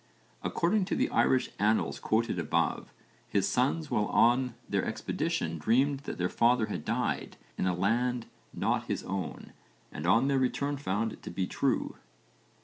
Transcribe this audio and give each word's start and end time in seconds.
According 0.41 0.85
to 0.85 0.95
the 0.95 1.09
Irish 1.11 1.51
annals 1.59 1.99
quoted 1.99 2.39
above, 2.39 2.91
his 3.29 3.47
sons 3.47 3.91
while 3.91 4.07
on 4.07 4.55
their 4.67 4.83
expedition 4.83 5.59
dreamed 5.59 5.99
that 6.05 6.17
their 6.17 6.27
father 6.27 6.65
had 6.65 6.83
died 6.83 7.37
in 7.55 7.67
a 7.67 7.75
land 7.75 8.25
not 8.51 8.85
his 8.85 9.03
own 9.03 9.53
and 9.91 10.07
on 10.07 10.27
their 10.27 10.39
return 10.39 10.77
found 10.77 11.13
it 11.13 11.21
to 11.21 11.29
be 11.29 11.45
true. 11.45 11.97